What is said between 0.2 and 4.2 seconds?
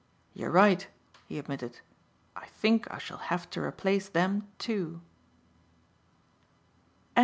"You're right," he admitted. "I think I shall have to replace